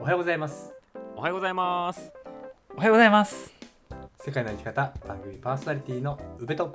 [0.00, 0.72] おはようございます。
[1.14, 2.12] おはようございます。
[2.74, 3.52] おはようございます。
[4.18, 6.74] 世界の生き方番組パーソナリティの宇部と。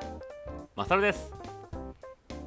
[0.75, 1.33] マサルです。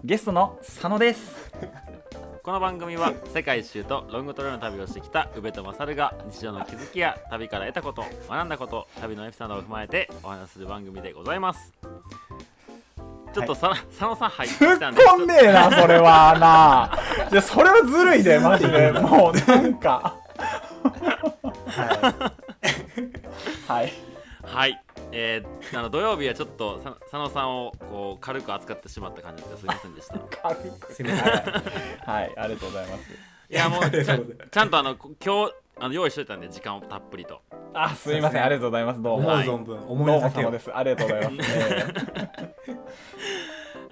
[0.05, 1.51] ゲストの佐野です。
[2.45, 11.78] この番組は世界一周とロングトレーの旅をしてきた宇部とマサルが日常の気づきや旅から得たこと学んだこと旅のエピソードを踏まえてお話しする番組でございます
[13.39, 17.29] ちょっとさ、佐野さん入ってき突たんでっ込んねえなそれはな。
[17.31, 18.91] いやそれはずるいでマジで。
[18.93, 20.17] もうなんか。
[21.67, 22.31] は
[23.69, 23.93] はい。
[24.43, 24.83] はい。
[25.13, 30.17] えー、あの土曜日はちょっとさ佐野さんをこう軽く扱ってしまった感じですいませんでした。
[30.17, 30.93] い 軽く。
[30.93, 31.27] いすみません。
[32.05, 32.35] はい。
[32.37, 33.03] ありがとうございます。
[33.49, 37.41] やもうちゃんとあの今日あの用意しといたんで時間をたっぷりと
[37.81, 38.45] あすいません。
[38.45, 39.03] ありがとうございます。
[39.03, 39.29] どうも。
[39.29, 39.47] 思うはい。
[39.47, 40.77] 存分ど思いうのです。
[40.77, 41.51] ありがとうございます、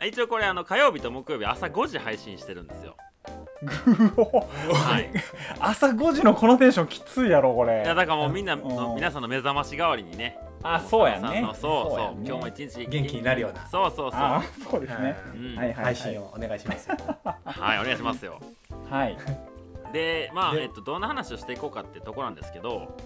[0.03, 2.97] え 一応これあの火曜日と木曜日朝5時配信してるんですよ。
[3.65, 5.11] はい。
[5.61, 7.83] 朝5時のこのテンションきついやろこれ。
[7.85, 8.95] いやだからもうみんなうん。
[8.97, 10.39] 皆さんの目覚まし代わりにね。
[10.63, 11.43] あそうやね。
[11.53, 13.23] そうそう今日も一日元気に。
[13.23, 13.67] なるような。
[13.67, 14.21] そうそうそう。
[14.21, 15.17] あそうですね。
[15.35, 15.57] うん。
[15.57, 15.85] はいはいはい。
[15.85, 16.89] 配信をお願いします。
[16.91, 18.41] はいお願いしますよ。
[18.91, 19.17] はい。
[19.93, 22.97] でまあでえっとどんな話をしていこうかってところなんですけど、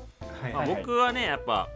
[0.43, 0.53] はい。
[0.53, 1.69] ま僕はねやっぱ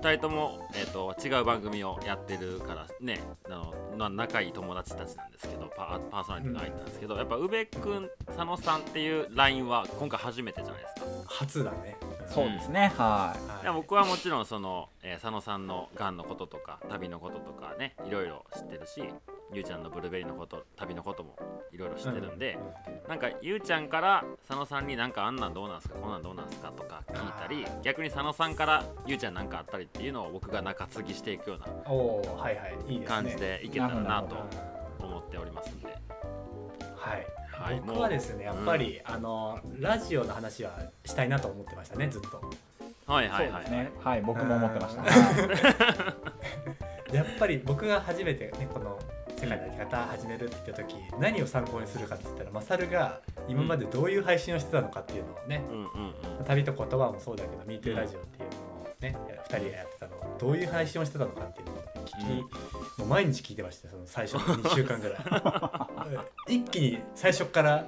[0.00, 11.06] 2人とも、えっと違う番組をやってるからねあのまあ仲いい友達たちなんですけどパパーソナリティの相手なんですけど、やっぱ宇部君佐野さんっていう LINE は今回初めてじゃないですか。
[11.26, 11.96] 初だね。
[12.26, 12.92] そうですね。
[12.96, 13.62] はい。
[13.62, 19.02] いや僕はもちろんその、えー佐野さんのがんのこととか旅のこととかねいろいろ知ってるし
[19.52, 21.36] ゆうちゃんのブルーベリーのこと旅のことも
[21.72, 22.58] いろいろ知ってるんで、
[23.08, 33.16] なんかゆうちゃんから佐野さんになんかあんなんどうなんすかこんなんどうなんすかとか聞いたり逆に佐野さんからゆうちゃんなんかあったりっていうのを僕が中継ぎしていくようなおおはいはいいいですね。
[33.16, 34.36] 感じでいけたらなと
[35.00, 35.88] うん思っておりますんで、
[36.96, 37.26] はい。
[37.50, 42.40] はい、僕はですねやっぱり、あのラジオの話はしたいなと思ってましたねずっと。
[43.06, 43.90] はいはいはい、ね。
[43.98, 45.04] はい僕も思ってました。
[47.12, 48.98] やっぱり僕が初めてねこの
[49.36, 55.76] 世界の生き方始めるって言った時何を参考にするかって言ったらマサルが今までどういう配信をしてたのかっていうのをね、うん。
[55.76, 55.90] うんうん
[56.46, 58.49] 旅と言葉もそうだけど「MeToo ラジオ」っていう
[59.00, 59.16] ね、
[59.48, 62.36] 2人がやってたのをどういう配信をしてたのかっていうのを聞き、うん。
[62.38, 62.46] も
[63.00, 65.18] う毎日聞いてましたよその最初の2週間ぐらい。
[66.48, 67.86] う ん一気に最初から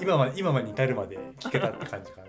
[0.00, 2.28] 今ま今までに至るまで聞けたって感じかな、ん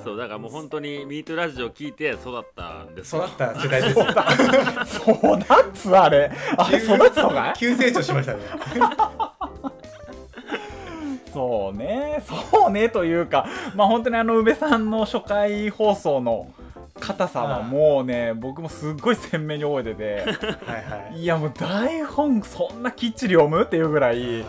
[0.04, 3.24] そうだからもう本当に「MeToo ラジオ」聞いて育ったんですよ。
[3.26, 3.98] 育った世代です。
[4.00, 4.04] よ
[5.38, 6.30] 育つあれ。
[6.56, 7.58] あれ育つのかい？
[7.58, 8.40] 急成長しましたね
[11.32, 12.22] そうね。
[12.50, 16.52] そうねというかまあ本当にあの宇部さんの初回放送の
[16.98, 20.24] 硬さはもうね僕もすっごい鮮明に覚えて
[20.66, 21.14] はいはい。
[21.14, 24.46] ていやもう台本そんなきっちり読むっていうぐらいあ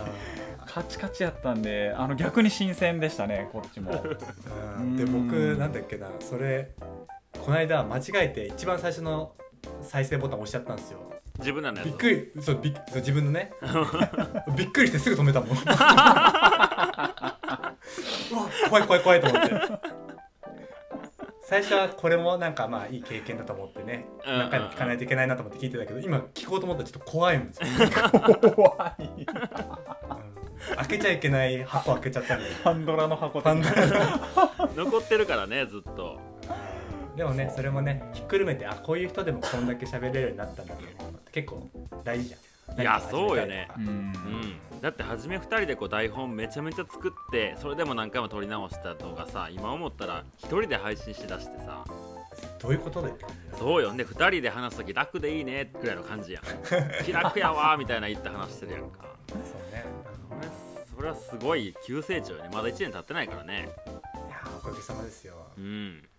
[0.65, 3.91] カチカチやったんであの逆に新鮮でしたねこっちも。
[4.95, 6.71] で僕なんだっけなそれ
[7.39, 9.33] この間間違えて一番最初の
[9.81, 10.99] 再生ボタン押しちゃったんですよ。
[11.39, 11.87] 自分らのやつ。
[11.87, 13.51] をびっくりそうびっそう自分のね。
[14.55, 15.57] びっくりしてすぐ止めたもん
[18.69, 19.49] 怖い怖い怖いと思って。
[21.43, 24.05] 最初はこれもなんかまあいい経験だと思ってね。
[24.25, 24.37] うん。
[24.37, 27.67] 何回も聞かないといけないなと思って聞いてたけど今聞こうと思ったらちょっと怖いんですよ、
[28.55, 29.03] 怖い。
[29.03, 29.25] うん。
[30.77, 36.19] 開けちゃいけない箱開けちゃったんでパンドラの箱パンドラの残ってるからねずっと。
[37.17, 41.67] でもねそれもねひっくるめてあこういう人でもこんだけ喋れるようになったんだと思うのって結構
[42.05, 42.39] 大事じゃん
[42.79, 43.67] いやそうよね。
[43.77, 43.85] うん。
[43.85, 51.83] うん、だって初め2人でこう台本めちゃめちゃ作ってそれでも何回も撮り直したのがさ今思ったら1人で配信しだしてさ。
[52.59, 53.09] どういうことだ
[53.57, 54.03] そうよね。
[54.03, 56.43] 2人で話す時楽でいいねぐらいの感じやん。
[57.03, 59.05] 気楽やわーみたいな言って話してるやんか。
[59.29, 59.39] そう
[59.71, 59.85] ね。
[60.95, 62.49] それそれはすごい急成長よね。
[62.53, 63.69] まだ1年経ってないからね。
[63.85, 65.33] いやーおかげさまですよ。
[65.57, 66.10] うん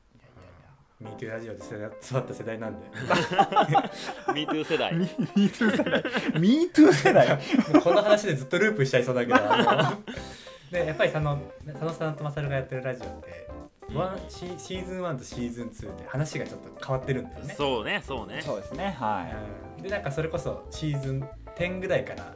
[1.02, 2.86] ミーティーラジオで世代育った世代なんで。
[4.32, 4.92] MeToo 世代。
[5.34, 6.02] MeToo 世代。
[6.34, 7.28] MeToo 世代。
[7.72, 9.38] もうこの話でずっとループしちゃいそうだけど
[10.70, 13.50] でやっぱり佐野佐野さんとマサルがやってるラジオって、
[13.94, 17.54] ワンシシーズン1とシーズン2で話がちょっと変わってるんだよね。
[17.54, 18.40] そうねそうね。
[18.40, 19.78] そうですねはい。
[19.78, 19.82] うん。
[19.82, 22.34] でなんかそれこそシーズン10ぐらいから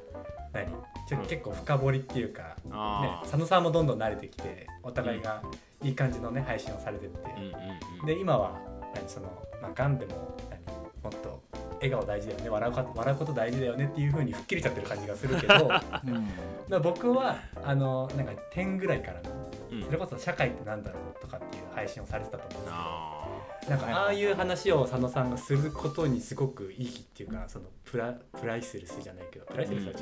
[0.52, 0.66] 何？
[1.08, 1.26] ちょうん。
[1.26, 3.28] 結構深掘りっていうか、ねあ、ー。
[3.28, 5.42] 佐野さんもどんどん慣れてきてお互いが
[5.82, 7.52] いい感じのね配信をされてって、うんうん
[8.00, 8.06] うん。
[8.06, 8.58] で今は
[8.94, 9.26] 何その
[9.61, 10.61] まあがんでも何
[11.02, 11.43] もっと
[11.76, 16.28] 笑顔大事だよね笑うか笑うこと大事だよねっていう風に吹っ切れちゃってる感じがするけどだか うん。
[16.69, 19.31] ら僕はあのなんか10ぐらいからの
[19.73, 19.82] うん。
[19.84, 23.35] それこそ社会ってなんだろうとかっていう配信をされてたと思うんですあけど
[23.68, 29.96] なんかああいう話を佐野さんがすることにすごくいいっていうかそのプラプライスレスじゃないけどプライスレスは違う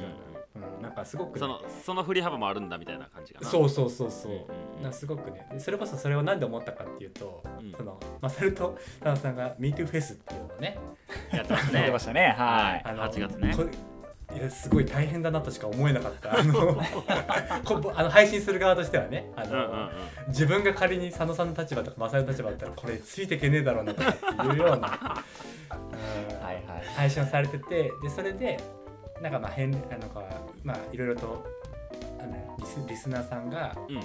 [0.81, 3.49] な、かすごくね、そのその振り幅もあるんだみたいな感じかな。
[3.49, 4.45] そうそうそうそう、うんうん
[4.79, 4.83] うん。
[4.83, 5.47] なすごくね。
[5.53, 7.73] でそれこそそれを何で思ったかっていうと、うん。
[7.73, 10.79] そのマサルと田中さんが MeToo フェスっていうのをね。
[11.33, 11.53] やって
[11.91, 12.35] ましたね。
[12.39, 12.83] はい。
[12.85, 13.55] あの8月ね
[14.35, 16.39] いやすごい大変だなとしか思えなかった。
[16.39, 16.75] あの
[17.65, 19.91] こあの配信する側としてはねあの、うんうんうん。
[20.29, 26.55] 自分が仮に佐野さんの立場とかマサルの立場だったらこれついていけねえだろうなとかっていうような、う んはい。
[26.57, 26.65] はい
[26.97, 28.59] 配信をされててでそれで
[29.21, 30.23] なんかまあ変あのか
[30.63, 31.45] まあいろいろと
[32.21, 33.97] あのリスリスナーさんが、うん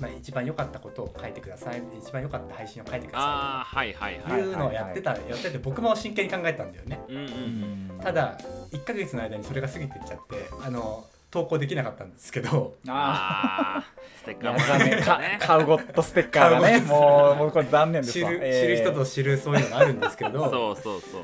[0.00, 1.82] まあ、一番良かったことを書いてください。
[1.98, 4.40] 一番良かった配信を書いてくださああはいはいいとはい。
[4.40, 7.00] いうのをやってた、やってて僕も真剣に考えたんだよね。
[7.08, 7.96] うんうんううん。
[7.98, 8.38] んただ
[8.72, 12.74] 1ヶ月の間にそれが過ぎていっちゃってあの投稿できなかったんですけど。
[12.88, 13.84] あああ
[14.20, 18.30] ステッカーもらや残念かえるねカウゴットステッカーがねもうもうこれ残念ですわ。
[18.30, 18.60] 知る,、えー。
[18.62, 20.50] 知る人ぞ知るそういうのがあるんですけど。
[20.50, 21.22] そうそうそう。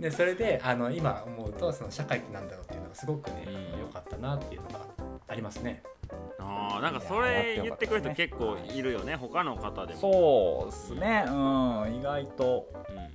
[0.00, 3.80] でそれであの今思うとその社会ってなんだろうっていうのがすごくねうん。
[3.80, 4.80] 良、かったなっていうのが
[5.28, 5.82] ありますね。
[6.38, 9.16] あーなんかそれ言ってくれる人結構いるよね。
[9.16, 10.00] 他の方でも。
[10.00, 11.24] そうですね。
[11.26, 12.68] うん意外と。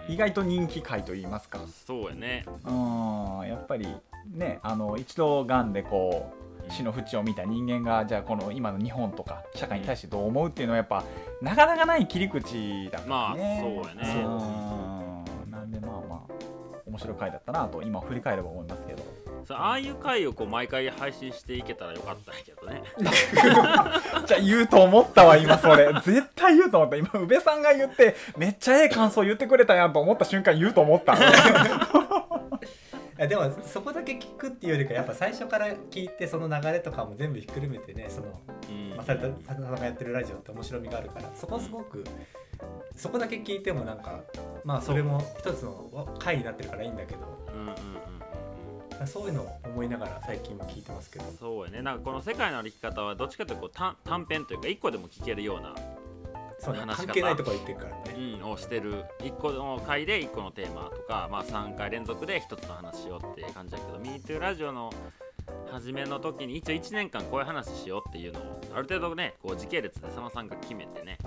[0.08, 0.14] うん。
[0.14, 1.60] 意外と人気回と言いますか。
[1.86, 2.46] そうやね。
[2.66, 3.88] うんやっぱり
[4.34, 6.32] ねあの一度がんでこ
[6.68, 11.04] う死の淵を見た人間がじゃあこの今の日本とか社会に対してどう思うっていうのはやっぱ
[11.42, 13.62] なかなかない切り口だからね。
[13.70, 14.24] まあそうやね。
[15.46, 15.52] うん。
[15.52, 16.34] なんでまあまあ
[16.92, 19.04] 面白い回だったなと今振り返れば思いますけど。
[19.48, 22.84] そうああいう回をこう毎回配信していけたらよかったんやけどね。
[24.28, 25.92] じゃあ言うと思ったわ今それ。
[26.04, 26.98] 絶対言うと思った。
[26.98, 31.16] 今宇部さんが言ってめっちゃええ感想言ってくれたやんと思った瞬間言うと思った。
[33.28, 38.28] でもそこだけ聞くっていうよりかやっぱ最初から聞いてその流れとかも全部ひっくるめてねその
[38.70, 38.98] うん。
[38.98, 39.22] まさた
[39.54, 42.04] さんがやってるラジオって面白みがあるからそこすごく
[42.96, 44.22] そこだけ聞いてもなんか
[44.64, 47.20] まあそれも一つの回になってるからいいんだけど
[47.54, 48.22] うんうんうんうん
[49.08, 51.26] そういうのを思いながら最近も聞いてますけど。
[51.40, 51.82] そうやね。
[51.82, 55.76] なんかこの世界の歩き方はどっちかというとこう短短編というか一個でも聞けるような、
[56.60, 58.38] そうね話関係ないところ言ってるからね。
[58.42, 59.06] うん、をしてる。
[59.24, 64.92] 一個の回で一個のテーマとか、まあ、3回連続で一つの話しようっていう感じだけど MeToo ラジオの
[65.72, 71.18] 初めの時に一応1年間こういう話しようっていうのをある程度ねこう時系列で佐野さんが決めてね。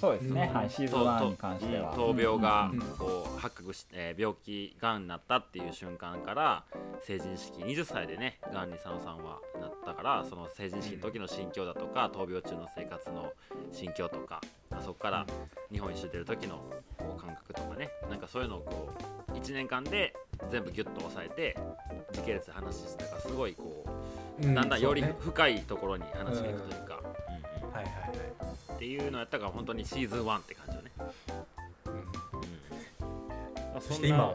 [0.00, 0.56] そうですね、うん。
[0.56, 0.70] はい。
[0.70, 1.92] シーズン1に関しては。
[1.94, 2.80] と闘病がうん。
[2.80, 6.64] こう発覚して、えー病気がんになったっていう瞬間から
[7.00, 13.32] 成人式20歳でねがんに佐野さんはなったからその成人式の時の心境だとか闘病中の生活の
[13.72, 15.26] 心境とか、まあ、そこから
[15.70, 16.64] 日本一周出る時の
[16.98, 17.90] こう感覚とかね。
[18.10, 18.90] なんかそういうのをこ
[19.28, 20.14] う1年間で
[20.50, 21.56] 全部ギュッと抑えて
[22.12, 23.84] 時系列で話してたからすごいこ
[24.40, 27.00] う、うだんだんより深いところに話がいくというか。
[28.76, 30.90] っていうのやったから本当にシーズン1って感じよね。
[33.74, 33.80] うん。
[33.80, 34.34] そして今は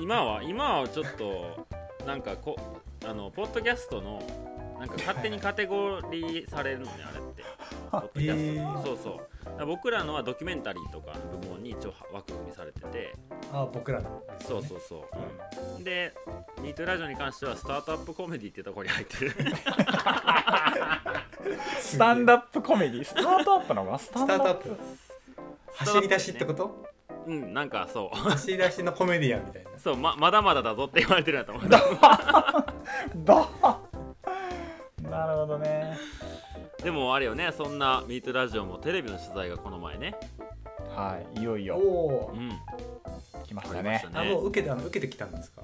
[0.00, 1.66] 今は今はちょっと
[2.06, 2.56] なんかこ
[3.04, 4.22] あのポッドキャストの
[4.78, 7.44] なんか勝手にカテゴリーされるのねあれって。
[7.92, 8.82] ポッドキャスト、えー。
[8.82, 9.20] そうそ
[9.62, 9.66] う。
[9.66, 11.45] 僕らのはドキュメンタリーとかの部門に
[11.78, 13.12] 一応枠組みされてて。
[13.52, 14.10] あ僕らの。
[14.10, 15.02] ねそうそうそう、
[15.78, 15.84] うん。
[15.84, 16.12] で
[16.62, 19.32] 「ニートラジオ」に関してはスタートアップコメディっていうところに入ってる。
[21.80, 23.04] スタンドアップコメディ？
[23.04, 24.44] スタートアップなのスタスンドアップ。
[24.44, 24.76] タートアップ。
[25.76, 26.86] 走り出しってこと？
[27.26, 28.16] うんなんかそう。
[28.16, 29.70] 走り出しのコメディアンみたいな。
[29.78, 31.68] そうままだまだだぞって言われてるんだと思う
[33.24, 33.38] だ。
[35.10, 35.96] なるほどね。
[36.82, 40.14] でもあれよねそんな「ミートラジオ」もテレビの取材がこの前ね
[40.96, 41.76] はいいよいよ。
[41.76, 42.50] おおうん
[43.46, 44.04] 来ましたね。
[44.12, 45.62] あもう受けてあの受けてきたんですか？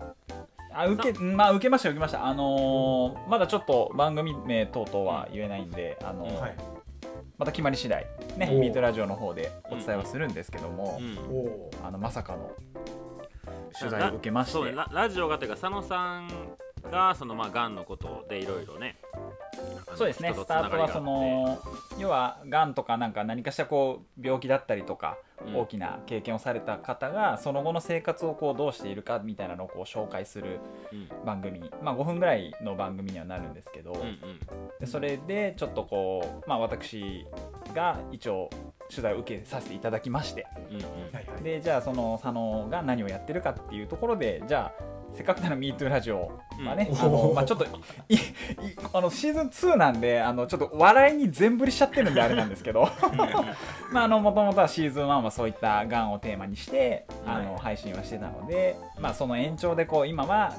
[0.74, 2.26] あ受けまあ受けました受けました。
[2.26, 6.56] あのーまだちょっと番組名等々は言えないんで、あのーはい。
[7.38, 8.58] また決まり次第ねおー。
[8.60, 11.18] ミートラジオの方でお伝えはするんですけども、うん。
[11.34, 12.52] おおあのまさかの
[13.78, 14.52] 取材を受けまして。
[14.52, 16.28] そうねララジオがというか佐野さん
[16.90, 18.96] がそのまあがんのことでいろいろね
[19.94, 20.32] そうですね。
[20.34, 21.58] スタートはその
[21.98, 25.56] 要はがんとかなんか何かしらこう病気だったりとか、うん。
[25.56, 30.60] 大きな経験をされた方がその後の生活をこうどうしているかみたいなのをこう紹介する
[30.92, 31.08] うん。
[31.24, 34.18] 番組、まあ、5分ぐらいの番組にはなるんですけど、うんうん。
[34.80, 37.26] でそれでちょっとこう、まあ、私
[37.74, 38.50] が一応
[38.88, 40.46] 取材を受けさせていただきまして。
[40.70, 41.42] うんうん。
[41.42, 47.66] でじゃあその佐野が何をやってるかっていうところでじゃあせっかくなら MeToo ラジオはね、うんあのまあ、ちょっと
[48.08, 48.18] い い
[48.92, 52.88] あのシーズン2なんであのちょっと笑いに全振りしちゃってるんであれなんですけど。
[53.92, 57.62] まああのもともとはシーズン1はそういったがんをテーマにしてあの、はい。
[57.62, 60.52] 配信はしてたので、まあ、その延長でこう今は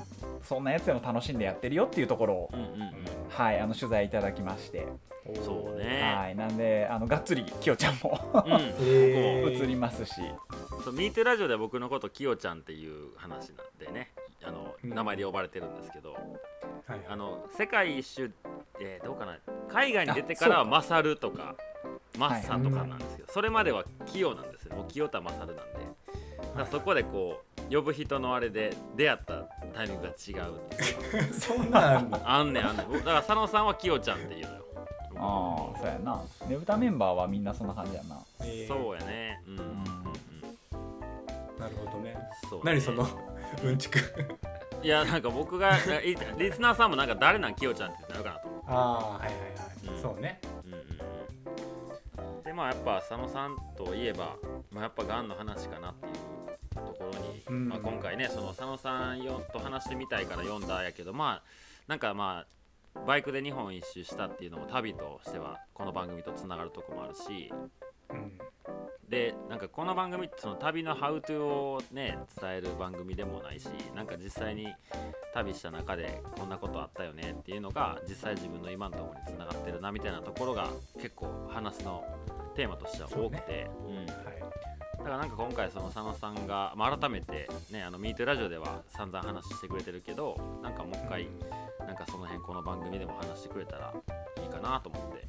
[0.44, 2.94] そんなやつでも楽しんでやってるよっていうところを、うんうんうん。
[3.30, 4.88] はい、あの取材いただきまして、
[5.44, 6.14] そうね。
[6.16, 8.52] はい、なんであのがっつりきよちゃんもうん。
[8.82, 10.22] えー映りますし、
[10.94, 14.12] ミートラジオでは僕のこときよちゃんっていう話なんでね
[14.46, 14.90] あのうん。
[14.94, 18.32] 名前で呼ばれてるんですけど、はいあの世界一周、
[18.82, 19.38] えーどうかな。
[19.70, 21.56] 海外に出てからはあそう勝るとか
[22.18, 24.76] マッサとかなんですけど、それまでは清なんですよ。
[24.76, 25.64] もう清田勝なんで。
[26.58, 29.34] だそこでこう呼ぶ人のあれで出会った
[29.74, 30.84] タイミングが違うって
[31.18, 31.34] いう。
[31.34, 32.88] そんなんあんのあんねんあんねん。
[32.88, 34.64] 僕だから佐野さんは清ちゃんっていうのよ。
[35.16, 36.22] ああそうやな。
[36.48, 38.20] ねぶたメンバーはみんなそんな感じやな。
[38.42, 39.42] えーそうやね。
[39.48, 39.84] うんうん。
[41.60, 42.16] なるほどね。
[42.50, 42.64] そうね。
[42.66, 43.08] 何その？
[43.64, 44.00] うんちく。
[44.82, 48.66] いやなんか僕がいリスナーさんもなんか誰なん清ちゃんってなるかなと思って。
[48.70, 50.02] ああはいはいはい、うん。
[50.02, 50.42] そうね。
[50.66, 52.44] うんうんうん。
[52.44, 54.36] でまあやっぱ佐野さんといえば、
[54.72, 57.70] まあ、やっぱがんの話かなっていうところに、うん。
[57.70, 61.44] まあ、今回ねその佐野さんよと話してみたいから読んだやけどまあ
[61.88, 62.46] なんかま
[62.96, 67.72] あバイクで日本一周したっていうのも旅としてはこの番組とつながるとこもあるしうん
[69.10, 74.68] でなんかこの番組ってその旅のハウトゥーをね伝える番組でもないしなんか実際に
[75.36, 82.04] 旅した中でこんなことあったよねっていうのが実際自分の今のところにつながってるなみたいなところが結構話の
[82.56, 83.70] テーマとしては多くて。
[83.88, 84.44] う、ん、だはい。
[85.04, 91.28] からなんか今回その佐野さんが、まあ、改めてねあの MeToo ラジオでは散々話してくれてるけどなんかもう一回
[91.86, 93.94] なんかその辺この番組でも話してくれたら
[94.42, 95.28] いいかなと思って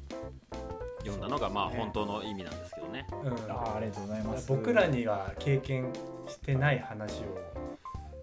[1.05, 3.07] 読んだのがまあ本当の意味なんですけどね。
[3.11, 3.33] うん。
[3.51, 4.47] あーありがとうございます。
[4.49, 5.93] 僕らには経験
[6.27, 7.25] してない話を、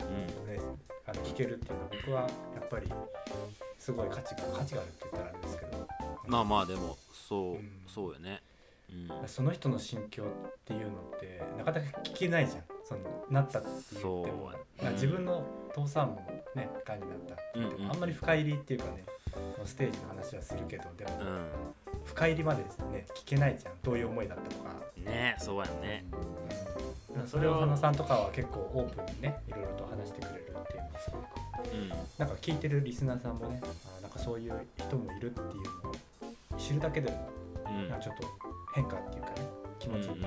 [0.01, 0.53] うん。
[0.53, 0.61] ね、
[1.07, 2.27] あの聞けるっていうのは僕はや
[2.65, 2.93] っぱり
[3.79, 5.89] すごい価値が価値があるって言ったらあれですけど。
[6.27, 7.83] まあまあでもそう、うん。
[7.87, 8.43] そうよね。
[8.91, 12.63] うん、その人の心境っていうのってなかなか聞けないじゃん。
[12.85, 14.03] そのなったって言っても。
[14.03, 16.17] そうまあ自分の父さんも
[16.55, 19.05] ねがんになったって言っても、うんうんあんまり深入りっていうかね
[19.65, 21.23] ステージの話はするけどでも、う
[22.05, 23.07] 深入りまでですね。
[23.15, 23.75] 聞けないじゃん。
[23.83, 24.71] どういう思いだったとか,、
[25.01, 26.05] ん、ねそうやね。
[26.11, 31.43] だからそれを佐野さんとかは結構オープンにねいろいろと話してくれるっていうのはすごく。
[31.73, 31.95] うん、な
[32.27, 33.61] んか聞いてるリスナーさんもね
[33.99, 35.47] あなんかそういう人もいるっていう
[35.85, 37.29] のを知るだけでも
[37.67, 38.29] うん、なんかちょっと
[38.75, 39.35] 変化っていうかね
[39.79, 40.27] 気持ちに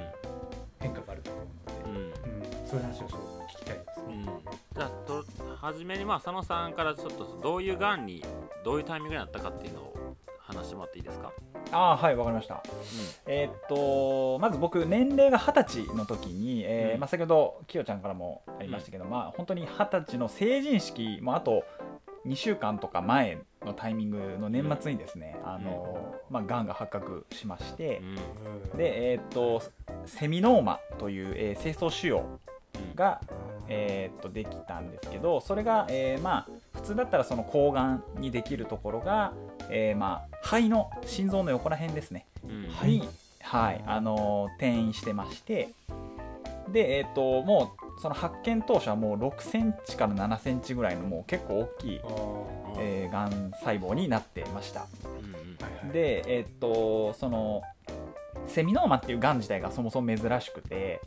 [0.80, 1.46] 変化があると思う
[1.90, 4.06] ので、うん、うん、うんそういう話をすごく聞きたいですね。
[4.10, 4.26] うん。
[4.26, 5.24] じゃあと
[5.58, 8.24] 初めにまあ佐野さんからちょっとどういうがんに
[8.64, 11.32] どういうタイミングになったかっていうのを話してもらっていいですか？
[11.72, 12.64] ああはいわかりました。
[13.26, 17.00] えーっとまず僕年齢が二十歳の時に、えーうん。
[17.02, 21.64] まあ、先ほどきよちゃんからもありましたけど、まあ本当に二十歳の成人式もあと
[22.26, 28.08] 2週間とか前のタイミングの年末にですね、あのまあ、がんが発覚しまして、うん、
[28.72, 29.62] うんで、えーっと
[30.06, 32.24] セミノーマという、えー精巣腫瘍
[32.96, 33.22] が、
[33.68, 39.34] えーっとできたんですけどそれが、えーまあ普通だったらその抗がんにできるところが、
[39.70, 42.26] えーまあ肺の心臓の横ら辺ですね。
[42.44, 43.10] うん、はいに、
[43.42, 45.70] はいあのー転移してまして
[46.72, 52.12] で、えー、ともうその発見当初はもう6センチから7センチぐらいのもう結構大きいあ、ー。
[52.12, 54.86] はえーがん細胞になってました。
[55.84, 57.62] うんでえっ、とその
[58.48, 61.02] セミノーマっていうがん自体がそもそも珍しくて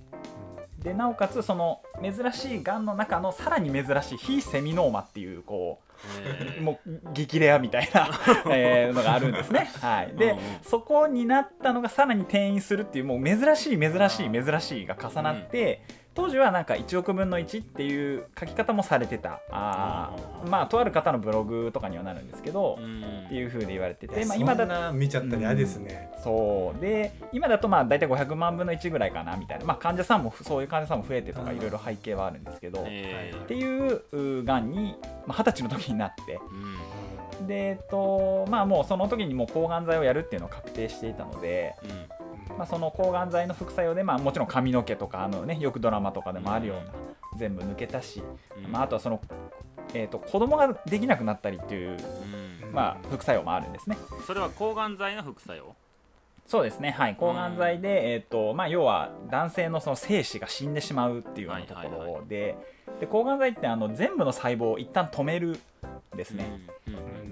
[0.88, 5.80] でなおかつその珍しいがんの中のさらに珍しい非セミノーマっていうこ
[6.16, 6.60] えー。
[6.60, 8.08] うもう激レアみたいな、
[8.50, 9.70] えーのがあるんですね。
[9.80, 10.44] はい、で、うんうん。
[10.62, 15.82] そこになったのがさらに転移するっていうもう珍しい珍しい珍しいが重なって、
[16.18, 19.40] 当時はなんか1億分の1っていう書き方もされてた。
[19.52, 23.24] あーまあとある方のブログとかにはなるんですけど、うん。
[23.26, 26.10] っていう風で言われてて、まあ、まあ、今だ見ちゃったら嫌ですね。
[26.24, 26.80] そう。
[26.80, 34.02] で今だとまあ大体500万分の1ぐらいかなみたいな、まあ、患者さんもそういう患者さんも増えてとかうんいろいろ背景はあるんですけど、っえーていう
[34.40, 36.40] うがんにまあ二十歳の時になって。
[37.40, 37.46] うん。
[37.46, 42.17] で、えっとまあ、もうその時にもう抗がん剤をやるっていうのを確定していたので、うん
[42.56, 46.92] まあ、その抗がん剤の副作用で、まあ、もちろん髪の毛とかあの、ね、よくドラマとかでもあるような、
[47.38, 48.22] 全部抜けたし、
[48.56, 48.72] うん。
[48.72, 49.20] まあ、あとはその、
[49.94, 51.96] えっと子供ができなくなったりっていう、
[52.64, 52.72] うん。
[52.72, 53.96] まあ、副作用もあるんですね。
[54.26, 55.74] それは抗がん剤の副作用？
[56.46, 62.56] そうですね、はい、抗がん剤で、えーとまあ、要は男性のその精子が死んでしまうっていうようなとこはいはいろで,、
[63.00, 65.58] で抗がん剤ってあの全部の細胞を一旦止める
[66.14, 66.58] んですね、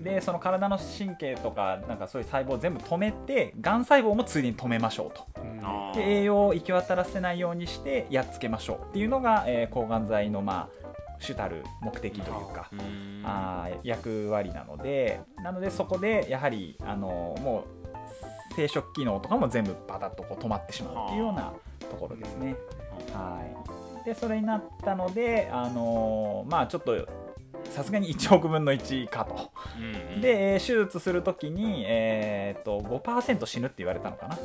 [0.06, 5.26] でその体の神経とかなんかそういう細胞を全部止めてがん細胞もついでに止めましょうと。
[5.40, 5.92] うん。
[5.94, 8.90] で栄養を行き渡らせないようにしてやっつけましょう。
[8.90, 10.86] っていうのが、えー抗がん剤のまあ
[11.18, 13.22] 主たる目的というか、うん。
[13.24, 15.20] あー役割なので。
[15.42, 17.86] なのでそこでやはりあのもう
[18.54, 22.54] 生殖機能とかも全部バタッとこう止まってしまうっていうようなところですね。
[23.12, 23.42] は
[24.02, 27.08] い、でそれになったのであのまあちょっと
[27.76, 29.50] さすがに1億分の1かと。
[29.78, 34.38] うんうんで、えー手術するときに、えー、と5%死ぬって言われたのかな。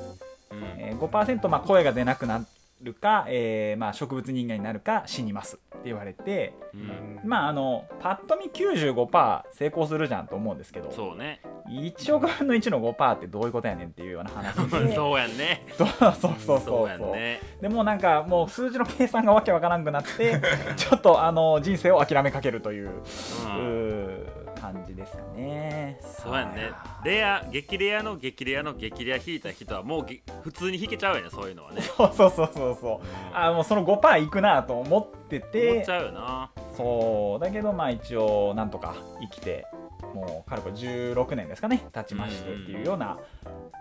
[0.52, 2.46] うんえー、5%まあ声が出なくな
[2.82, 7.20] るか、えーまあ、植物人間になるか死にます言われてうん。
[7.24, 11.42] まああのパッと見95%成功するじゃんと思うんですけどそうね。
[11.70, 14.56] 1億分の1の5%ってどういうことやねんっていうような話
[14.88, 14.94] で。
[14.96, 15.66] そうやんね。
[15.78, 17.16] そうそうそうそうそう。
[17.16, 20.40] ねでもうなんかもう数字の計算がわけわからんくなって
[20.76, 26.00] ちょっとあの人生を諦めかけるという,、うんうー感じですかね。
[26.24, 26.72] そうやんね。
[27.04, 31.82] レア激レアの激レアの激レア引いた人はもうげ普通に引けちゃうよねそういうのはね。
[31.82, 33.36] そうそうそうそうそう。
[33.36, 36.52] あもうその5%いくなと思って思てっちゃうよな。
[36.78, 37.44] そう。
[37.44, 39.66] だけどまあ一応なんとか生きて
[40.14, 43.18] もうかれこれ16年ですかね経ちましてっていうような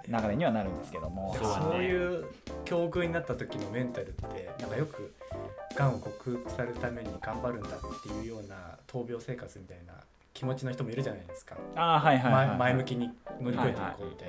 [0.08, 1.34] 流れにはなるんですけども。
[1.34, 1.64] そうだね。
[1.72, 2.24] そういう
[2.64, 5.12] 境遇になった時のメンタルってなんかよく
[5.74, 7.70] がんを克服されるために頑張るんだっ
[8.02, 9.94] ていうような闘病生活みたいな
[10.40, 13.10] 気持ちの人もいるじゃないですか、あーはいはいはい、前前向きに
[13.42, 14.28] 乗り越えていこうみたい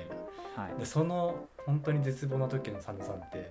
[0.54, 3.50] な、はいでその本当に絶望の時の佐野さんって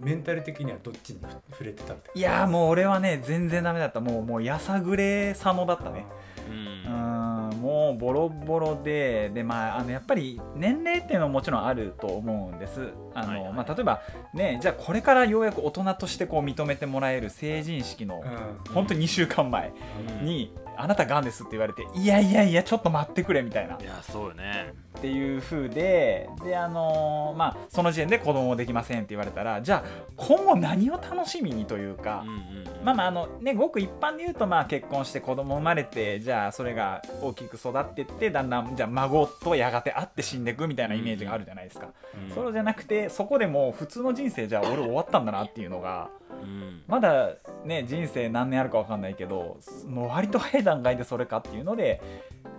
[0.00, 4.00] メンタル的にはどっちに触れてたっていやーもう俺はね全然ダメだった。
[4.00, 6.06] もうもうやさぐれ佐野だったね。
[6.48, 7.50] ううん。
[7.50, 12.88] んもうボロボロでで、まあ、あのやっぱり年齢っていうのももちろんあると思うんです。
[13.14, 13.52] あの、はいはい。
[13.52, 14.00] まあ、例えば、
[14.32, 18.72] ね、じゃあこれからようやく大人としてこう認めてもらえる成人式のうん。
[18.72, 19.72] 本当に2週間前
[20.20, 20.24] うん。
[20.24, 23.76] に「あなたがんです」って言われて「いやいやいやちょっと待ってくれ」みたいな。
[23.80, 24.72] いやそうよね。
[24.98, 32.38] っていう風でであのまあその時点で子供できませんって言われたらじゃあ今後何を楽しみにというか、うんうん
[32.84, 41.88] まあまああのねごく一般で言うとまあ結婚して子供生まれてじゃあそれが大きく育ってってだんだんじゃあ孫とやがて会って死んでいくみたいなイメージがあるじゃないですか、
[42.28, 42.34] うん。
[42.34, 46.82] そうじゃなくてそこでもう普通の人生じゃあ俺終わったんだなっていうのがうん。
[46.86, 47.30] まだ
[47.64, 52.00] ね人生何年あるか分かんないけどもう割と早い段階でそれかっていうので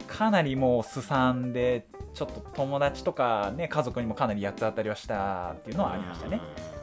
[0.07, 6.41] かなりもうすさんでちょっと友達とかね家族にもかなり八つ当たりはしたっていうのはありましたね。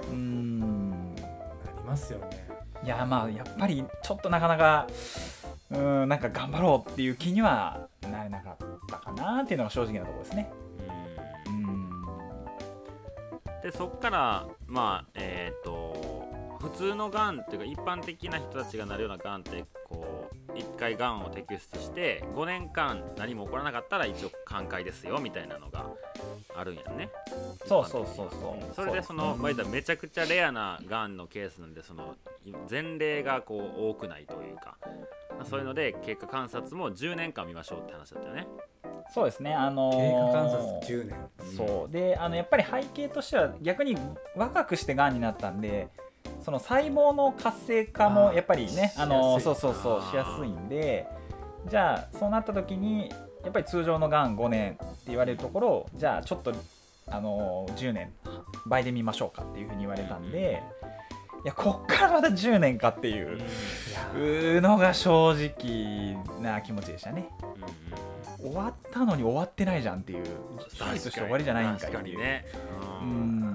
[0.09, 1.15] うーん。
[1.15, 1.23] な
[1.79, 2.47] りますよね。
[2.85, 4.87] いやまあやっぱりちょっとなかなか
[5.71, 8.57] うーんなんか頑張ろうっていう気にはなれなかっ
[8.89, 10.51] たかなっていうのが正直なところですね。
[11.47, 11.63] ううん。
[11.65, 11.91] ん
[13.63, 16.26] でそっからまあえっ、と
[16.67, 25.87] 普通のがんっていうか一般的な人たちがなるようながんってこう1回がんを摘出して5年間何も起こらなかったら一応寛解ですよみたいなのが
[26.57, 27.11] あるんやね。
[27.67, 28.75] そうそうそうそう。
[28.75, 34.77] それでそのまあめちゃくちゃレアながんのケースなんでそのい前例がこう多くないというか、
[35.37, 38.49] まあそういうので経過観察も10年間見ましょうって話だったよね。
[39.15, 39.55] そうですね。
[39.55, 39.97] あのー。
[39.97, 41.57] 経過観察10年。
[41.57, 41.93] そう。
[41.93, 43.97] であのやっぱり背景としては逆に
[44.35, 45.91] 若くしてがんになったんで
[46.45, 51.07] その細胞の活性化もやっぱりねあのそうそうそうしやすいんで
[51.69, 53.09] じゃあそうなった時に
[53.43, 56.53] やっぱり通常のがん5年って言われるところをじゃあちょっと
[57.09, 58.13] あの10年
[58.67, 60.63] 倍で見ましょうかっていうふうに言われたんで
[61.45, 67.29] いやこっからまた10年かっていうのが正直な気持ちでしたね。
[68.41, 70.25] 終わったのに終わってないじゃんっていう
[70.79, 72.19] 手術して終わりじゃないんかいっていう。
[72.19, 72.45] ね、
[73.01, 73.46] ううんん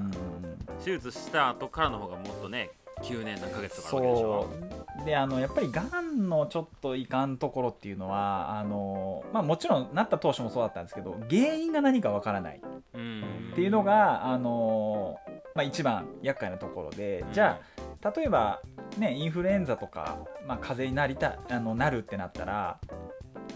[0.84, 4.50] 手術した後からの方がもっとね9年何ヶ月とかあるわけでしょ。
[4.98, 5.06] そう。
[5.06, 12.58] であのやっぱりがんのちょっといかんところっていうのはあの、まあ、もちろんなった当初もそうだったんですけど原因が何かわからない。
[12.58, 12.60] っ
[12.94, 15.18] うんていうのがあの、
[15.56, 17.60] まあ、一番厄介なところでじゃ
[18.04, 18.62] あ例えば、
[18.98, 20.18] ね、インフルエンザとか、
[20.48, 22.80] まあ、風邪になりたあのなるってなったら、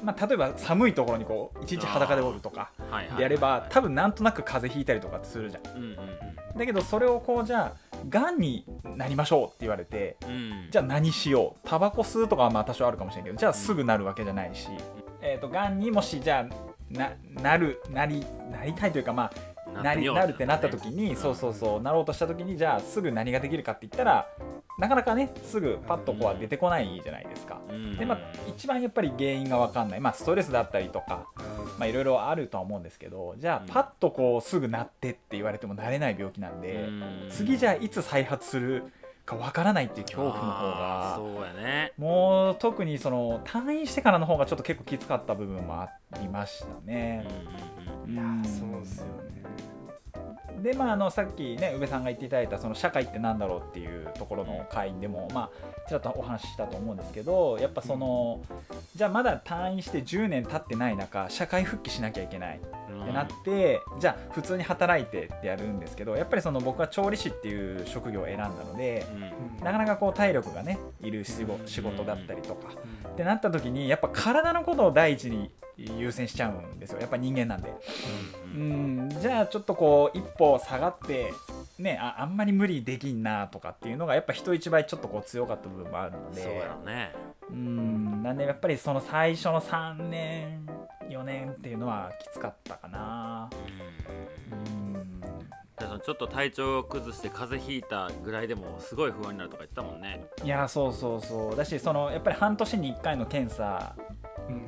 [0.04, 2.72] まあ、例えば寒いところにこう一日裸でおるとか
[3.18, 5.76] でやれば多分なんとなく風邪ひいたりとかってするじゃん。
[5.76, 5.98] うんうん
[6.56, 10.32] だけどそれをこうじゃあがんになりましょうって言われてうん。
[10.32, 10.34] う
[10.68, 11.68] んじゃあ何しよう？
[11.68, 14.70] タバコ吸うとかはまあ多少あるかもしれないけどじゃあすぐなるわけじゃないし、
[15.22, 16.56] えー、とがんにもしじゃあ
[16.90, 19.32] ななるなりなりたいというかま
[19.76, 24.30] あなりなるってなった時に、そうそうそうなろうとした時にじゃあすぐ何ができるかって言ったら
[24.78, 27.62] なかなかねすぐパッとこうは出てこないじゃないですか。
[27.70, 27.98] うん。
[27.98, 30.00] でまあ一番やっぱり原因が分かんない。
[30.00, 31.28] まあストレスだったりとか
[31.80, 33.72] まあいろいろあるとは思うんですけどじゃうん。
[33.72, 36.90] あパッとこうすぐなってって言われてもなれない病気なんで、
[37.30, 38.84] 次じゃあいつ再発する
[39.26, 41.94] かわからないっていう恐怖の方がそうやね。
[41.98, 45.90] もう特にその退院してからの方がちょっと結構きつかった部分もあ
[46.22, 47.26] りましたね。
[48.06, 48.44] うんいやうん。
[48.44, 49.44] そうですよね
[50.62, 58.42] でまああのさっきね宇部さんが言っていただいたその社会ってなんだろうっていうところの会でもまあちらっとお話ししたと思うんですけどやっぱその、
[58.96, 69.06] じゃあまだ退院して10年経ってない中社会復帰しなきゃいけないうんってなって、じゃあ普通に働いてってやるんですけどやっぱりその僕は調理師っていう職業を選んだので
[69.60, 69.64] うん。
[69.64, 72.70] なかなかこう体力がねいる仕事だったりとか
[73.10, 77.00] ってなった時にやっぱ体のことを第一に優先しちゃうんですよ。
[77.00, 77.74] やっぱ人間なんで。
[78.56, 81.34] うんじゃあちょっとこう一歩下がって
[81.78, 86.42] ねああんまり無理できんなとかっていうのがやっぱ人一倍ちょっとこう強かった部分もあるので。
[86.42, 87.14] そうやろね。
[87.50, 88.24] うん。
[88.24, 90.68] なんでやっぱりその最初の3年
[91.10, 93.50] 4年っていうのはきつかったかな。
[94.52, 95.22] うん。
[96.06, 100.26] ちょっと体調を崩して風邪ひいたぐらいでもすごい不安になるとか言ってたもんね。
[100.44, 101.56] いやそうそうそう。
[101.56, 103.94] だしそのやっぱり半年に1回の検査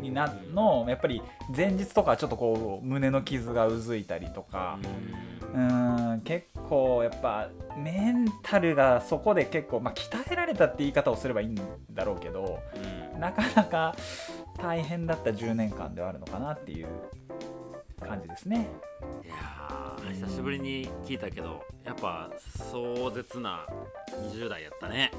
[0.02, 1.22] になのやっぱり
[1.56, 4.80] 前日とかはちょっとこう胸の傷がうずいたりとか
[5.54, 6.22] うん。
[6.24, 11.56] 結構やっぱメンタルがそこで結構、まあ、鍛えられたって言い方をすればいいん
[11.92, 12.60] だろうけど
[13.14, 13.20] うん。
[13.20, 13.96] なかなか
[14.58, 16.88] 大変だった10年間ではあるのかなっていう
[18.02, 18.68] 感じですね。
[19.24, 22.30] いやー久しぶりに聞いたけどやっぱ
[22.72, 23.66] 壮絶な
[24.34, 25.12] 20代やったね。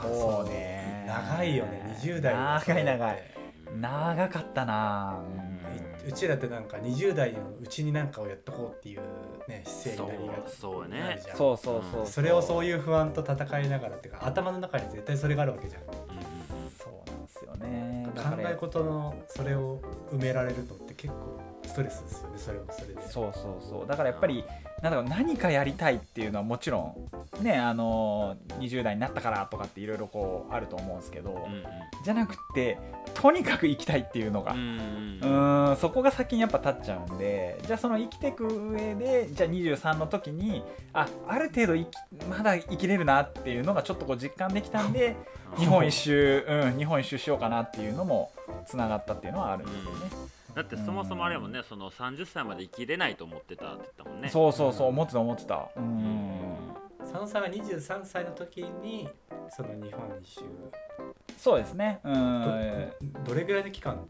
[0.00, 1.04] そうね。
[1.06, 3.32] 長いよね20代長い長い。
[3.42, 5.20] うん長かったな。
[6.06, 9.00] うちらってなんか20代のうちになんかをやっとこうっていう
[9.48, 11.00] ね姿勢になりがそうそうやね。
[11.00, 11.36] なるじゃん。
[11.36, 15.82] そうそうそうそれをそういう不安と戦いながらっていうか頭の中に絶対それがあるわけじゃん。
[15.82, 15.88] うん。
[15.90, 15.94] う
[16.66, 18.08] んそうなんですよね。
[18.14, 19.80] だ考え事のそれを
[20.12, 22.38] 埋められるのって結構ストレスですよね。
[22.38, 23.08] それもそれで。
[23.08, 23.86] そうそうそう。
[23.86, 24.44] だからやっぱり
[24.82, 26.96] なんだろう何かやりたいっていうのはもちろ
[27.40, 31.64] んねあの20代になったからとかっていろいろこうあると思うんですけど、うんうん。
[32.04, 32.78] じゃなくて
[33.14, 45.16] とにかく生きたいっていうのが、うんそこが先にやっぱ立っちゃうんでじゃあその生きていく上でじゃあ23の時にあある程度生きまだ生きれるなっていうのがちょっとこう実感できたんで
[45.58, 48.30] 日本一周、うん、日本一周しようかなっていうのも
[48.66, 50.37] つながったっていうのはあるんですよね。
[50.54, 54.28] だってそもそもあれやもんねその30歳まで生きれないと思ってたって言ったもんね。
[54.28, 55.68] そうそうそう思ってた思ってた。
[55.76, 56.56] うん。
[57.00, 59.08] 佐野さんが23歳の時に
[59.50, 60.40] その日本一周。
[61.36, 62.00] そうですね。
[62.04, 62.92] うん。
[63.24, 64.08] どどれぐらいの期間？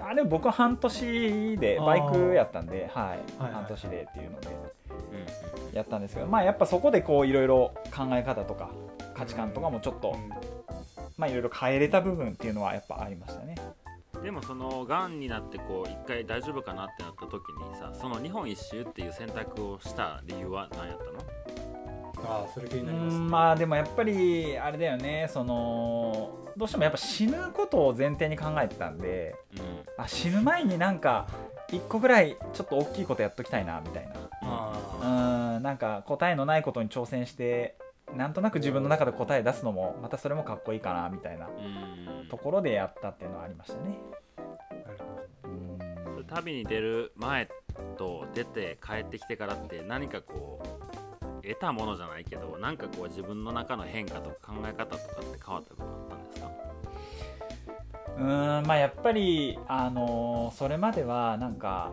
[0.00, 4.48] あでも僕は半年でバイクやったんではい、はいはい半年でっていうので。
[4.48, 8.70] うんやったんですけどまあやっぱそこでこういろいろ考え方とか
[9.14, 10.16] 価値観とかもちょっと、
[11.16, 13.54] まあいろいろ変えれた部分っていうのはやっぱありましたね。
[13.56, 13.69] うん
[14.30, 22.30] でもそのがんになってこう一回大丈夫かなってなった時にさその日本一周っていう選択をした理由は何やったの？
[22.30, 25.28] ああそれ気にうなります、んまあでもやっぱりあれだよね。
[25.32, 30.04] そのどうしてもやっぱ死ぬことを前提に考えてたんでうん。
[30.04, 31.26] あ死ぬ前になんか
[31.72, 34.12] 一個ぐらいちょっと大きいことやっときたいなみたいな。
[34.42, 37.74] あうんなんか答えのないことに挑戦して
[38.16, 42.28] なんとなく自分の中で答え出すのもまたそれもかっこいいかなみたいなうん。
[42.28, 43.96] ところでやったっていうのはありましたね。
[44.36, 44.98] あなる
[45.42, 46.14] ほうん。
[46.14, 47.48] それ旅に出る前
[47.96, 56.50] と出て帰ってきてからって何かこう得たものじゃないけどなんかこう自分の中の変化とか考え方とかって変わった部分あったんですか？
[58.18, 61.92] うーんまあやっぱりあのーそれまではなんか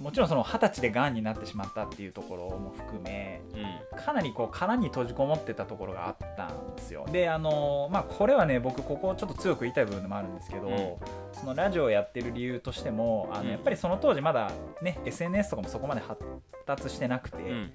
[0.00, 3.98] もちろんその二十歳でがんになってしまったっていうところも含めうん。
[4.04, 7.06] かなりこう殻に閉じこもってたところがあったんですよ。
[7.10, 10.96] であのーまあこれはね僕ここちょっと強く言いたい部分でもあるんですけど、うん。
[11.32, 13.46] そのラジオをやってる理由としてもあうん。
[13.46, 14.50] のやっぱりその当時まだ
[14.82, 16.22] ね SNS とかもそこまで発
[16.66, 17.72] 達してなくて、うんうん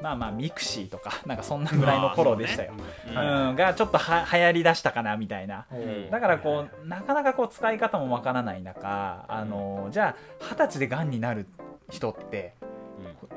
[0.00, 2.72] まあまあミクシーとか なんかそんなぐらいの頃でしたよ、
[3.08, 3.48] うん。
[3.48, 5.66] うん、がちょっとは流行りだしたかなみたいな。
[6.10, 11.46] だからこうなかなかこう使い方もわからない中あのじゃあ二十歳でがんになる
[11.90, 12.54] 人って